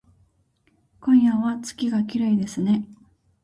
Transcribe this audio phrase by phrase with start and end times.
[0.99, 2.85] 今夜は月がきれいですね